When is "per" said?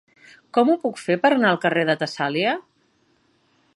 1.25-1.31